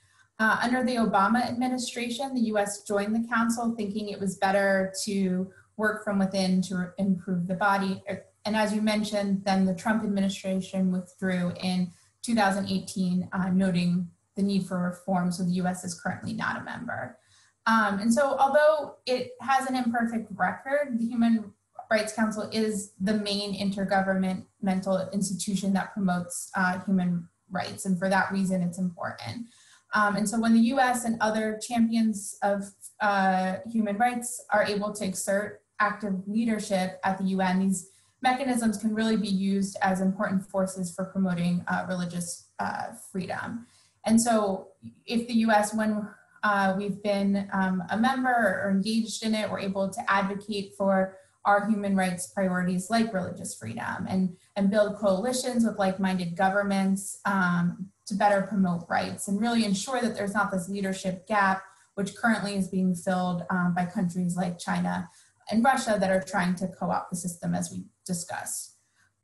Uh, 0.40 0.58
under 0.62 0.84
the 0.84 0.96
Obama 0.96 1.44
administration, 1.46 2.34
the 2.34 2.52
US 2.52 2.82
joined 2.82 3.14
the 3.14 3.28
council 3.28 3.74
thinking 3.76 4.08
it 4.08 4.20
was 4.20 4.36
better 4.36 4.92
to 5.04 5.50
work 5.76 6.04
from 6.04 6.18
within 6.18 6.62
to 6.62 6.92
improve 6.98 7.46
the 7.46 7.54
body. 7.54 8.02
And 8.44 8.56
as 8.56 8.72
you 8.72 8.80
mentioned, 8.80 9.44
then 9.44 9.64
the 9.64 9.74
Trump 9.74 10.04
administration 10.04 10.92
withdrew 10.92 11.52
in 11.60 11.92
2018, 12.22 13.28
uh, 13.32 13.48
noting 13.50 14.08
the 14.36 14.42
need 14.42 14.66
for 14.66 14.78
reform, 14.78 15.32
so 15.32 15.42
the 15.42 15.52
US 15.62 15.84
is 15.84 15.98
currently 15.98 16.32
not 16.32 16.60
a 16.60 16.64
member. 16.64 17.18
Um, 17.68 17.98
and 17.98 18.12
so, 18.12 18.34
although 18.38 18.96
it 19.04 19.32
has 19.42 19.68
an 19.68 19.76
imperfect 19.76 20.28
record, 20.34 20.98
the 20.98 21.04
Human 21.04 21.52
Rights 21.90 22.14
Council 22.14 22.48
is 22.50 22.92
the 22.98 23.14
main 23.14 23.54
intergovernmental 23.54 25.12
institution 25.12 25.74
that 25.74 25.92
promotes 25.92 26.50
uh, 26.56 26.80
human 26.80 27.28
rights, 27.50 27.84
and 27.84 27.98
for 27.98 28.08
that 28.08 28.32
reason, 28.32 28.62
it's 28.62 28.78
important. 28.78 29.46
Um, 29.94 30.16
and 30.16 30.28
so 30.28 30.40
when 30.40 30.54
the 30.54 30.60
US 30.74 31.04
and 31.04 31.16
other 31.20 31.58
champions 31.66 32.38
of 32.42 32.72
uh, 33.00 33.56
human 33.70 33.96
rights 33.96 34.44
are 34.50 34.64
able 34.64 34.92
to 34.92 35.04
exert 35.04 35.62
active 35.78 36.14
leadership 36.26 36.98
at 37.04 37.18
the 37.18 37.24
UN, 37.24 37.60
these 37.60 37.90
mechanisms 38.22 38.78
can 38.78 38.94
really 38.94 39.16
be 39.16 39.28
used 39.28 39.76
as 39.82 40.00
important 40.00 40.44
forces 40.44 40.94
for 40.94 41.04
promoting 41.04 41.64
uh, 41.68 41.86
religious 41.88 42.48
uh, 42.58 42.88
freedom. 43.12 43.66
And 44.04 44.20
so 44.20 44.68
if 45.06 45.26
the 45.28 45.34
US, 45.34 45.74
when 45.74 46.08
uh, 46.42 46.74
we've 46.76 47.02
been 47.02 47.48
um, 47.52 47.82
a 47.90 47.98
member 47.98 48.62
or 48.64 48.70
engaged 48.70 49.24
in 49.24 49.34
it, 49.34 49.50
we're 49.50 49.60
able 49.60 49.88
to 49.88 50.10
advocate 50.10 50.74
for 50.76 51.16
our 51.44 51.66
human 51.66 51.96
rights 51.96 52.26
priorities 52.26 52.90
like 52.90 53.12
religious 53.14 53.54
freedom 53.54 54.06
and, 54.08 54.36
and 54.56 54.70
build 54.70 54.96
coalitions 54.96 55.64
with 55.64 55.78
like-minded 55.78 56.36
governments 56.36 57.20
um, 57.24 57.88
to 58.06 58.14
better 58.14 58.42
promote 58.42 58.84
rights 58.88 59.28
and 59.28 59.40
really 59.40 59.64
ensure 59.64 60.00
that 60.00 60.14
there's 60.14 60.34
not 60.34 60.50
this 60.50 60.68
leadership 60.68 61.26
gap, 61.26 61.62
which 61.94 62.14
currently 62.16 62.54
is 62.56 62.68
being 62.68 62.94
filled 62.94 63.44
um, 63.50 63.74
by 63.74 63.84
countries 63.84 64.36
like 64.36 64.58
China 64.58 65.08
and 65.50 65.64
Russia 65.64 65.96
that 65.98 66.10
are 66.10 66.22
trying 66.22 66.54
to 66.54 66.68
co-opt 66.68 67.10
the 67.10 67.16
system 67.16 67.54
as 67.54 67.70
we 67.70 67.84
discussed. 68.04 68.77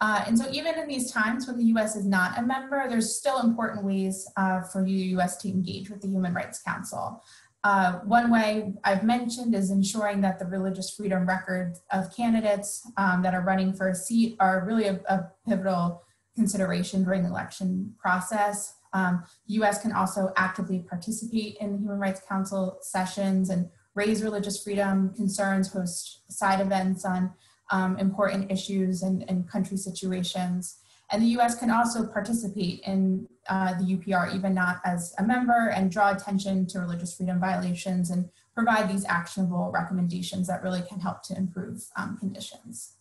Uh, 0.04 0.22
and 0.26 0.38
so 0.38 0.44
even 0.50 0.78
in 0.78 0.86
these 0.86 1.10
times 1.10 1.46
when 1.46 1.56
the 1.56 1.64
US 1.76 1.96
is 1.96 2.04
not 2.04 2.38
a 2.38 2.42
member, 2.42 2.86
there's 2.90 3.16
still 3.16 3.40
important 3.40 3.82
ways 3.82 4.30
uh, 4.36 4.60
for 4.60 4.84
the 4.84 4.92
US 5.16 5.38
to 5.38 5.48
engage 5.48 5.88
with 5.88 6.02
the 6.02 6.08
Human 6.08 6.34
Rights 6.34 6.60
Council. 6.60 7.22
Uh, 7.62 8.00
one 8.00 8.30
way 8.30 8.74
I've 8.84 9.02
mentioned 9.02 9.54
is 9.54 9.70
ensuring 9.70 10.20
that 10.20 10.38
the 10.38 10.44
religious 10.44 10.94
freedom 10.94 11.26
record 11.26 11.78
of 11.90 12.14
candidates 12.14 12.86
um, 12.98 13.22
that 13.22 13.32
are 13.32 13.40
running 13.40 13.72
for 13.72 13.88
a 13.88 13.94
seat 13.94 14.36
are 14.40 14.66
really 14.66 14.88
a, 14.88 15.00
a 15.08 15.30
pivotal 15.48 16.02
consideration 16.36 17.02
during 17.02 17.22
the 17.22 17.30
election 17.30 17.94
process. 17.98 18.74
Um, 18.92 19.24
the 19.48 19.54
US 19.62 19.80
can 19.80 19.92
also 19.92 20.34
actively 20.36 20.80
participate 20.80 21.56
in 21.62 21.72
the 21.72 21.78
Human 21.78 21.98
Rights 21.98 22.20
Council 22.28 22.76
sessions 22.82 23.48
and 23.48 23.70
raise 23.94 24.22
religious 24.22 24.62
freedom 24.62 25.14
concerns, 25.14 25.72
host 25.72 26.30
side 26.30 26.60
events 26.60 27.06
on 27.06 27.32
um, 27.70 27.98
important 27.98 28.50
issues 28.50 29.02
and, 29.02 29.24
and, 29.28 29.48
country 29.48 29.76
situations. 29.76 30.78
And 31.10 31.22
the 31.22 31.38
US 31.38 31.58
can 31.58 31.70
also 31.70 32.06
participate 32.06 32.80
in 32.86 33.28
uh, 33.48 33.74
the 33.74 33.96
UPR, 33.96 34.34
even 34.34 34.54
not 34.54 34.80
as 34.84 35.14
a 35.18 35.22
member, 35.22 35.68
and 35.74 35.90
draw 35.90 36.10
attention 36.10 36.66
to 36.68 36.80
religious 36.80 37.16
freedom 37.16 37.40
violations 37.40 38.10
and 38.10 38.28
provide 38.54 38.88
these 38.88 39.04
actionable 39.06 39.70
recommendations 39.72 40.46
that 40.46 40.62
really 40.62 40.82
can 40.82 41.00
help 41.00 41.22
to 41.24 41.36
improve 41.36 41.84
um, 41.96 42.16
conditions. 42.18 42.94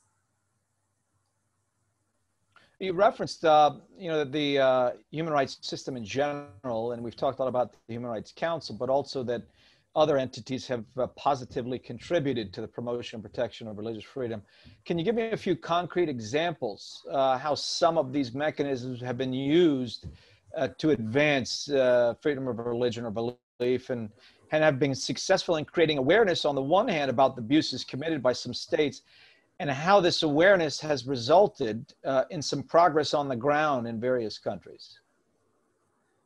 You 2.79 2.93
referenced, 2.93 3.45
uh, 3.45 3.75
you 3.97 4.09
know, 4.09 4.25
the 4.25 4.59
uh, 4.59 4.91
human 5.09 5.31
rights 5.31 5.57
system 5.61 5.95
in 5.95 6.03
general, 6.03 6.91
and 6.91 7.01
we've 7.01 7.15
talked 7.15 7.39
a 7.39 7.41
lot 7.41 7.47
about 7.47 7.71
the 7.87 7.93
Human 7.93 8.09
Rights 8.09 8.33
Council, 8.35 8.75
but 8.75 8.89
also 8.89 9.23
that 9.23 9.43
other 9.95 10.17
entities 10.17 10.67
have 10.67 10.83
uh, 10.97 11.07
positively 11.07 11.77
contributed 11.77 12.51
to 12.53 12.61
the 12.61 12.67
promotion 12.67 13.17
and 13.17 13.23
protection 13.23 13.67
of 13.67 13.77
religious 13.77 14.03
freedom. 14.03 14.41
Can 14.85 14.97
you 14.97 15.05
give 15.05 15.15
me 15.15 15.31
a 15.31 15.37
few 15.37 15.55
concrete 15.55 16.09
examples 16.09 17.05
uh, 17.11 17.37
how 17.37 17.55
some 17.55 17.97
of 17.97 18.11
these 18.11 18.33
mechanisms 18.33 19.01
have 19.01 19.17
been 19.17 19.33
used 19.33 20.07
uh, 20.57 20.67
to 20.79 20.91
advance 20.91 21.69
uh, 21.69 22.15
freedom 22.21 22.47
of 22.47 22.57
religion 22.59 23.05
or 23.05 23.11
belief 23.59 23.89
and, 23.89 24.09
and 24.51 24.63
have 24.63 24.79
been 24.79 24.95
successful 24.95 25.57
in 25.57 25.65
creating 25.65 25.97
awareness 25.97 26.45
on 26.45 26.55
the 26.55 26.61
one 26.61 26.87
hand 26.87 27.09
about 27.09 27.35
the 27.35 27.41
abuses 27.41 27.83
committed 27.83 28.21
by 28.21 28.33
some 28.33 28.53
states 28.53 29.01
and 29.59 29.69
how 29.69 29.99
this 29.99 30.23
awareness 30.23 30.79
has 30.79 31.05
resulted 31.05 31.93
uh, 32.03 32.23
in 32.31 32.41
some 32.41 32.63
progress 32.63 33.13
on 33.13 33.27
the 33.27 33.35
ground 33.35 33.87
in 33.87 33.99
various 33.99 34.37
countries. 34.39 34.99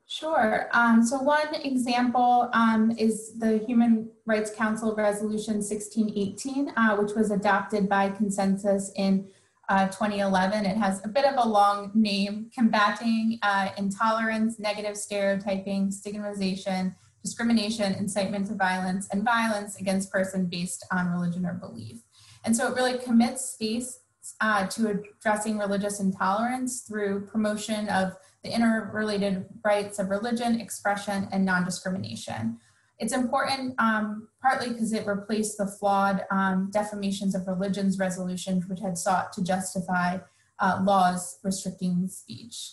Sure. 0.09 0.69
Um, 0.71 1.05
so 1.05 1.17
one 1.17 1.53
example 1.53 2.49
um, 2.53 2.91
is 2.97 3.37
the 3.37 3.57
Human 3.67 4.09
Rights 4.25 4.51
Council 4.55 4.95
Resolution 4.95 5.55
1618, 5.55 6.71
uh, 6.77 6.95
which 6.95 7.13
was 7.13 7.29
adopted 7.29 7.89
by 7.89 8.11
consensus 8.11 8.89
in 8.95 9.27
uh, 9.67 9.87
2011. 9.87 10.65
It 10.65 10.77
has 10.77 11.03
a 11.03 11.09
bit 11.09 11.25
of 11.25 11.33
a 11.37 11.45
long 11.45 11.91
name, 11.93 12.49
combating 12.55 13.37
uh, 13.43 13.67
intolerance, 13.77 14.59
negative 14.59 14.95
stereotyping, 14.95 15.91
stigmatization, 15.91 16.95
discrimination, 17.21 17.93
incitement 17.95 18.47
to 18.47 18.53
violence, 18.53 19.09
and 19.11 19.25
violence 19.25 19.75
against 19.75 20.09
person 20.09 20.45
based 20.45 20.85
on 20.89 21.11
religion 21.11 21.45
or 21.45 21.55
belief. 21.55 21.99
And 22.45 22.55
so 22.55 22.71
it 22.71 22.77
really 22.77 22.97
commits 22.97 23.49
states, 23.49 23.99
uh, 24.39 24.67
to 24.67 24.89
addressing 24.89 25.57
religious 25.57 25.99
intolerance 25.99 26.81
through 26.81 27.25
promotion 27.27 27.89
of 27.89 28.15
the 28.43 28.53
interrelated 28.53 29.45
rights 29.63 29.99
of 29.99 30.09
religion, 30.09 30.59
expression, 30.59 31.27
and 31.31 31.45
non-discrimination. 31.45 32.59
It's 32.99 33.13
important 33.13 33.75
um, 33.77 34.27
partly 34.41 34.69
because 34.69 34.91
it 34.93 35.05
replaced 35.05 35.57
the 35.57 35.67
flawed 35.67 36.25
um, 36.31 36.69
defamations 36.71 37.35
of 37.35 37.47
religions 37.47 37.99
resolutions, 37.99 38.67
which 38.67 38.79
had 38.79 38.97
sought 38.97 39.31
to 39.33 39.43
justify 39.43 40.17
uh, 40.59 40.81
laws 40.83 41.39
restricting 41.43 42.07
speech. 42.07 42.71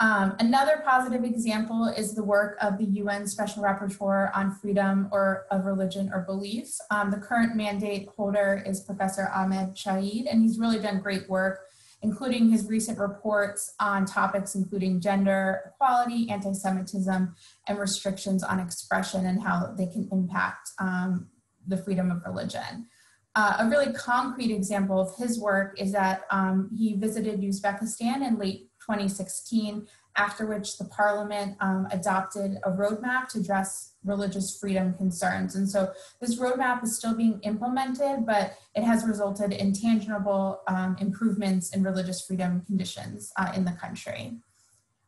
Um, 0.00 0.34
another 0.40 0.82
positive 0.84 1.22
example 1.22 1.86
is 1.86 2.14
the 2.14 2.24
work 2.24 2.58
of 2.60 2.76
the 2.76 2.86
UN 2.86 3.24
Special 3.24 3.62
Rapporteur 3.62 4.34
on 4.34 4.50
Freedom 4.50 5.08
or 5.12 5.46
of 5.52 5.64
Religion 5.64 6.10
or 6.12 6.22
Belief. 6.22 6.74
Um, 6.90 7.12
the 7.12 7.18
current 7.18 7.54
mandate 7.54 8.08
holder 8.16 8.64
is 8.66 8.80
Professor 8.80 9.30
Ahmed 9.32 9.76
Shaheed, 9.76 10.24
and 10.28 10.42
he's 10.42 10.58
really 10.58 10.80
done 10.80 11.00
great 11.00 11.28
work, 11.30 11.68
including 12.02 12.50
his 12.50 12.66
recent 12.66 12.98
reports 12.98 13.74
on 13.80 14.04
topics 14.04 14.54
including 14.54 15.00
gender 15.00 15.60
equality, 15.66 16.28
anti-Semitism, 16.30 17.34
and 17.68 17.78
restrictions 17.78 18.42
on 18.42 18.60
expression 18.60 19.26
and 19.26 19.42
how 19.42 19.72
they 19.76 19.86
can 19.86 20.08
impact 20.12 20.70
um, 20.78 21.28
the 21.66 21.76
freedom 21.76 22.10
of 22.10 22.22
religion. 22.26 22.86
Uh, 23.34 23.56
a 23.60 23.68
really 23.68 23.92
concrete 23.94 24.52
example 24.52 25.00
of 25.00 25.16
his 25.16 25.40
work 25.40 25.80
is 25.80 25.90
that 25.92 26.22
um, 26.30 26.68
he 26.76 26.94
visited 26.94 27.40
Uzbekistan 27.40 28.26
in 28.26 28.36
late 28.36 28.68
2016, 28.80 29.86
after 30.16 30.46
which 30.46 30.78
the 30.78 30.84
parliament 30.84 31.56
um, 31.60 31.86
adopted 31.90 32.58
a 32.64 32.70
roadmap 32.70 33.28
to 33.28 33.38
address 33.38 33.94
religious 34.04 34.58
freedom 34.58 34.94
concerns. 34.94 35.54
And 35.54 35.68
so 35.68 35.92
this 36.20 36.38
roadmap 36.38 36.82
is 36.84 36.96
still 36.96 37.14
being 37.14 37.40
implemented, 37.42 38.26
but 38.26 38.54
it 38.74 38.82
has 38.82 39.06
resulted 39.06 39.52
in 39.52 39.72
tangible 39.72 40.60
um, 40.68 40.96
improvements 41.00 41.74
in 41.74 41.82
religious 41.82 42.24
freedom 42.26 42.62
conditions 42.66 43.32
uh, 43.38 43.52
in 43.54 43.64
the 43.64 43.72
country. 43.72 44.38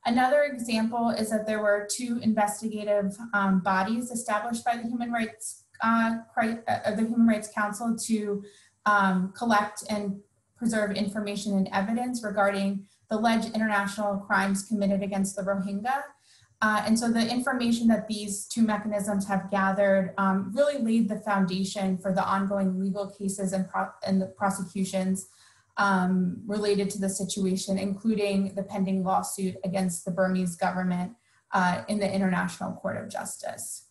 Another 0.06 0.42
example 0.42 1.10
is 1.10 1.30
that 1.30 1.46
there 1.46 1.60
were 1.60 1.88
two 1.90 2.18
investigative 2.22 3.16
um, 3.32 3.60
bodies 3.60 4.10
established 4.10 4.64
by 4.64 4.76
the 4.76 4.82
Human 4.82 5.10
Rights 5.10 5.64
uh, 5.82 6.18
uh, 6.40 6.94
the 6.94 7.02
Human 7.02 7.26
Rights 7.26 7.48
Council 7.54 7.96
to 8.06 8.42
um, 8.86 9.32
collect 9.36 9.82
and 9.90 10.20
preserve 10.56 10.92
information 10.92 11.54
and 11.54 11.68
evidence 11.72 12.22
regarding 12.22 12.86
the 13.14 13.20
alleged 13.20 13.54
international 13.54 14.16
crimes 14.18 14.64
committed 14.64 15.02
against 15.02 15.36
the 15.36 15.42
Rohingya. 15.42 16.02
Uh, 16.60 16.82
and 16.86 16.98
so 16.98 17.10
the 17.10 17.30
information 17.30 17.86
that 17.88 18.08
these 18.08 18.46
two 18.46 18.62
mechanisms 18.62 19.26
have 19.28 19.50
gathered 19.50 20.14
um, 20.18 20.50
really 20.54 20.78
laid 20.82 21.08
the 21.08 21.20
foundation 21.20 21.98
for 21.98 22.12
the 22.12 22.24
ongoing 22.24 22.80
legal 22.80 23.10
cases 23.10 23.52
and, 23.52 23.68
pro- 23.68 23.90
and 24.06 24.20
the 24.20 24.26
prosecutions 24.26 25.28
um, 25.76 26.40
related 26.46 26.88
to 26.90 26.98
the 26.98 27.08
situation, 27.08 27.78
including 27.78 28.54
the 28.54 28.62
pending 28.62 29.04
lawsuit 29.04 29.56
against 29.64 30.04
the 30.04 30.10
Burmese 30.10 30.56
government 30.56 31.12
uh, 31.52 31.82
in 31.88 31.98
the 31.98 32.12
International 32.12 32.72
Court 32.72 32.96
of 32.96 33.08
Justice. 33.10 33.86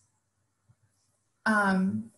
Um, 1.46 2.10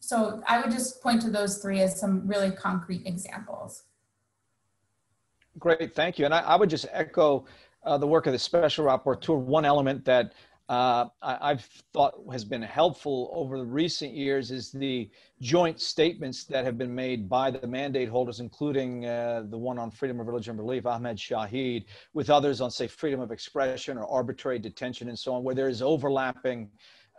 so 0.00 0.42
I 0.46 0.60
would 0.60 0.70
just 0.70 1.02
point 1.02 1.22
to 1.22 1.30
those 1.30 1.58
three 1.58 1.80
as 1.80 1.98
some 1.98 2.26
really 2.26 2.50
concrete 2.50 3.02
examples. 3.06 3.84
Great, 5.58 5.94
thank 5.94 6.18
you. 6.18 6.24
And 6.24 6.34
I, 6.34 6.40
I 6.40 6.56
would 6.56 6.70
just 6.70 6.86
echo 6.92 7.46
uh, 7.84 7.98
the 7.98 8.06
work 8.06 8.26
of 8.26 8.32
the 8.32 8.38
special 8.38 8.84
rapporteur. 8.84 9.38
One 9.38 9.64
element 9.64 10.04
that 10.04 10.34
uh, 10.68 11.06
I, 11.22 11.48
have 11.48 11.64
thought 11.94 12.14
has 12.30 12.44
been 12.44 12.60
helpful 12.60 13.30
over 13.32 13.56
the 13.56 13.64
recent 13.64 14.12
years 14.12 14.50
is 14.50 14.70
the 14.70 15.10
joint 15.40 15.80
statements 15.80 16.44
that 16.44 16.66
have 16.66 16.76
been 16.76 16.94
made 16.94 17.26
by 17.26 17.50
the 17.50 17.66
mandate 17.66 18.10
holders, 18.10 18.40
including 18.40 19.06
uh, 19.06 19.44
the 19.48 19.56
one 19.56 19.78
on 19.78 19.90
freedom 19.90 20.20
of 20.20 20.26
religion 20.26 20.50
and 20.50 20.58
belief, 20.58 20.84
Ahmed 20.84 21.16
Shaheed, 21.16 21.86
with 22.12 22.28
others 22.28 22.60
on, 22.60 22.70
say, 22.70 22.86
freedom 22.86 23.20
of 23.20 23.32
expression 23.32 23.96
or 23.96 24.06
arbitrary 24.06 24.58
detention 24.58 25.08
and 25.08 25.18
so 25.18 25.32
on, 25.32 25.42
where 25.42 25.54
there 25.54 25.70
is 25.70 25.80
overlapping 25.80 26.70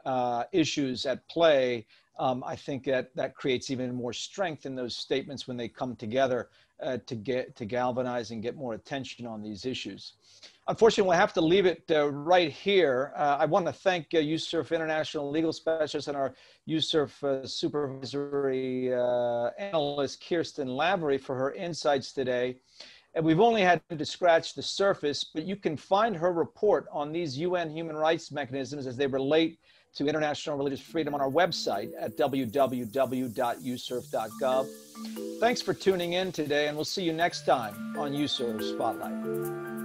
uh, 0.05 0.43
issues 0.51 1.07
at 1.07 1.27
play, 1.27 1.87
um, 2.19 2.43
I 2.45 2.55
think 2.55 2.83
that 2.83 3.15
that 3.15 3.33
creates 3.33 3.71
even 3.71 3.95
more 3.95 4.13
strength 4.13 4.67
in 4.67 4.75
those 4.75 4.95
statements 4.95 5.47
when 5.47 5.57
they 5.57 5.69
come 5.69 5.95
together 5.95 6.49
uh, 6.81 6.97
to 7.05 7.15
get 7.15 7.55
to 7.55 7.65
galvanize 7.65 8.31
and 8.31 8.41
get 8.41 8.55
more 8.55 8.73
attention 8.73 9.25
on 9.25 9.41
these 9.41 9.65
issues. 9.65 10.13
Unfortunately, 10.67 11.09
we'll 11.09 11.17
have 11.17 11.33
to 11.33 11.41
leave 11.41 11.65
it 11.65 11.83
uh, 11.89 12.09
right 12.11 12.51
here. 12.51 13.11
Uh, 13.15 13.37
I 13.39 13.45
want 13.45 13.65
to 13.65 13.73
thank 13.73 14.07
uh, 14.13 14.17
USCIRF 14.17 14.73
International 14.73 15.29
Legal 15.29 15.51
Specialist 15.51 16.07
and 16.07 16.15
our 16.15 16.35
USCIRF 16.67 17.23
uh, 17.23 17.47
Supervisory 17.47 18.93
uh, 18.93 19.49
Analyst, 19.57 20.23
Kirsten 20.27 20.67
Lavery, 20.67 21.17
for 21.17 21.35
her 21.35 21.53
insights 21.53 22.13
today. 22.13 22.57
And 23.15 23.25
we've 23.25 23.39
only 23.39 23.63
had 23.63 23.81
to 23.89 24.05
scratch 24.05 24.53
the 24.53 24.61
surface, 24.61 25.23
but 25.23 25.43
you 25.43 25.55
can 25.55 25.75
find 25.75 26.15
her 26.15 26.31
report 26.31 26.85
on 26.91 27.11
these 27.11 27.35
UN 27.39 27.71
human 27.71 27.95
rights 27.95 28.31
mechanisms 28.31 28.85
as 28.85 28.95
they 28.95 29.07
relate 29.07 29.59
to 29.95 30.07
international 30.07 30.57
religious 30.57 30.81
freedom 30.81 31.13
on 31.13 31.21
our 31.21 31.29
website 31.29 31.91
at 31.99 32.17
www.uscirf.gov. 32.17 34.67
Thanks 35.39 35.61
for 35.61 35.73
tuning 35.73 36.13
in 36.13 36.31
today, 36.31 36.67
and 36.67 36.77
we'll 36.77 36.85
see 36.85 37.03
you 37.03 37.13
next 37.13 37.45
time 37.45 37.95
on 37.97 38.13
USCIRF 38.13 38.75
Spotlight. 38.75 39.78